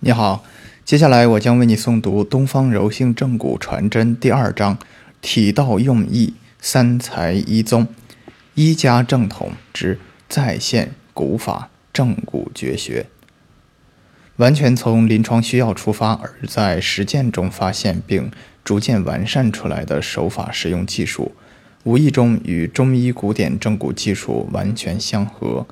[0.00, 0.44] 你好，
[0.84, 4.78] 接下来我将为你诵读《东方柔性正骨传真》第二章：
[5.20, 7.88] 体道用意，三才一宗，
[8.54, 9.98] 一家正统之
[10.28, 13.06] 再现古法正骨绝学。
[14.36, 18.30] 完全从临床需要出发，而在实践中发现并
[18.62, 21.32] 逐渐完善出来的手法实用技术，
[21.82, 25.66] 无意中与中医古典正骨技术完全相合。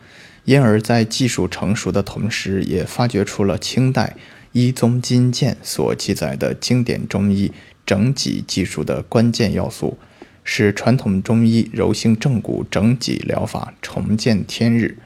[0.47, 4.17] 因而，在技术成熟的同时，也发掘出了清代
[4.53, 7.53] 医宗金鉴所记载的经典中医
[7.85, 9.99] 整脊技术的关键要素，
[10.45, 14.97] 使传统中医柔性正骨整脊疗法重见天日。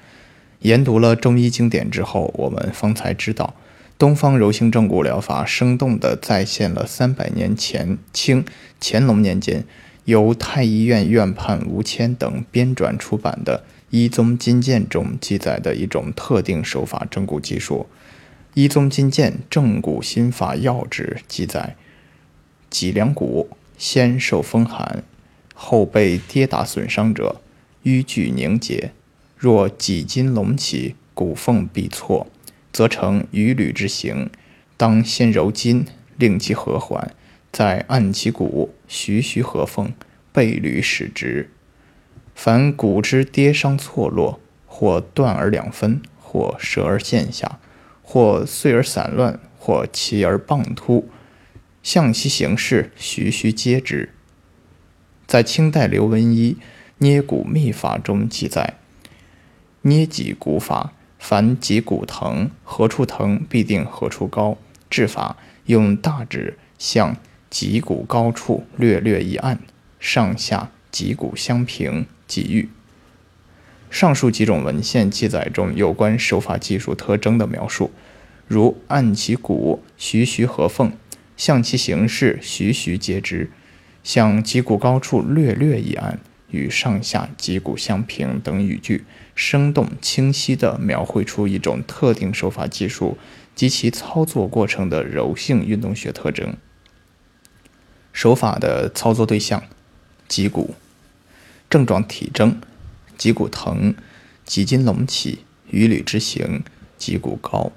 [0.60, 3.54] 研读了中医经典之后，我们方才知道，
[3.96, 8.44] 东方柔性正骨疗法生动地再现了三百年前清
[8.78, 9.64] 乾隆年间
[10.10, 13.62] 由太医院院判吴谦等编撰出版的。
[13.90, 17.86] 一宗金鉴中记载的一种特定手法正骨技术，
[18.54, 21.76] 《一宗金鉴正骨心法要旨》记载：
[22.68, 25.04] 脊梁骨先受风寒，
[25.54, 27.40] 后被跌打损伤者，
[27.84, 28.90] 淤聚凝结；
[29.36, 32.26] 若脊筋隆起，骨缝必错，
[32.72, 34.28] 则成鱼履之形。
[34.76, 35.84] 当先揉筋，
[36.16, 37.14] 令其和缓，
[37.50, 39.92] 再按其骨，徐徐合缝，
[40.32, 41.50] 背履使直。
[42.34, 47.58] 凡骨之跌伤错落，或断而两分，或折而线下，
[48.02, 51.08] 或碎而散乱，或齐而棒突，
[51.82, 54.10] 象其形势，徐徐接之。
[55.26, 56.54] 在清代刘文一
[56.98, 58.74] 《捏骨秘法》中记载：
[59.82, 64.56] 捏脊骨法，凡脊骨疼，何处疼必定何处高。
[64.88, 65.36] 治法
[65.66, 67.16] 用大指向
[67.48, 69.60] 脊骨高处略略一按，
[70.00, 72.06] 上下脊骨相平。
[72.26, 72.68] 给予
[73.90, 77.90] 上述几种文献记载中有关手法技术特征的描述，
[78.46, 80.92] 如按其骨徐徐合缝，
[81.36, 83.50] 向其形势徐徐接之，
[84.04, 86.20] 向脊骨高处略略一按，
[86.52, 93.18] 与上下脊骨相平等语句，生动清晰地描绘出一种特定手法技术
[93.56, 96.54] 及其操作过程的柔性运动学特征。
[98.12, 99.64] 手法的操作对象：
[100.30, 100.76] 脊骨。
[101.68, 102.60] 症状体征：
[103.18, 103.96] 脊骨疼，
[104.46, 106.62] 脊筋隆起，鱼履之形，
[106.96, 107.72] 脊骨高。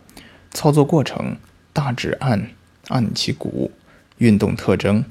[0.51, 1.37] 操作过程：
[1.73, 2.51] 大指按，
[2.89, 3.71] 按其骨。
[4.19, 5.03] 运动特征：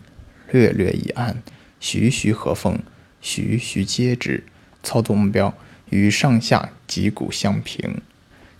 [0.52, 1.42] 略略一按，
[1.80, 2.78] 徐徐合缝，
[3.20, 4.44] 徐徐接之。
[4.84, 5.52] 操作目标：
[5.90, 8.00] 与上下脊骨相平。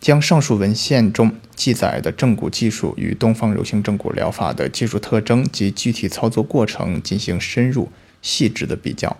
[0.01, 7.89] 将上述文献中记载的正骨技术与东方柔性正骨疗法的技术特征及具体操作过程进行深入
[8.23, 9.15] 细致的比较。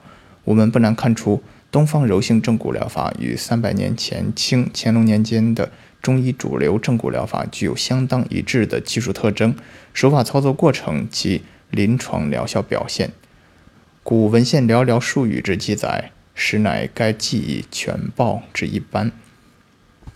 [0.45, 5.71] 我们不难看出，东方柔性正骨疗法与三百年前清乾隆年间的
[6.01, 9.55] 中医主流正骨疗法具有相当一致的技术特征、
[9.93, 13.11] 手法操作过程及临床疗效表现。
[14.03, 19.13] 古文献寥寥数语之记载，实乃该记忆全报之一般。